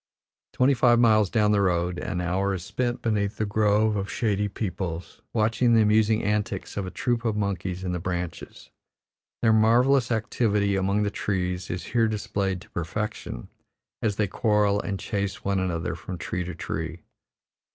Twenty 0.53 0.73
five 0.73 0.97
miles 0.97 1.29
down 1.29 1.51
the 1.51 1.61
road, 1.61 1.99
an 1.99 2.21
hour 2.21 2.55
is 2.55 2.65
spent 2.65 3.03
beneath 3.03 3.39
a 3.39 3.45
grove 3.45 3.95
of 3.95 4.11
shady 4.11 4.47
peepuls, 4.49 5.21
watching 5.31 5.75
the 5.75 5.83
amusing 5.83 6.23
antics 6.23 6.75
of 6.75 6.87
a 6.87 6.89
troop 6.89 7.23
of 7.23 7.35
monkeys 7.35 7.83
in 7.83 7.91
the 7.91 7.99
branches. 7.99 8.71
Their 9.43 9.53
marvellous 9.53 10.11
activity 10.11 10.75
among 10.75 11.03
the 11.03 11.11
trees 11.11 11.69
is 11.69 11.83
here 11.83 12.07
displayed 12.07 12.61
to 12.61 12.69
perfection, 12.71 13.49
as 14.01 14.15
they 14.15 14.25
quarrel 14.25 14.81
and 14.81 14.99
chase 14.99 15.43
one 15.45 15.59
another 15.59 15.93
from 15.93 16.17
tree 16.17 16.43
to 16.45 16.55
tree. 16.55 17.03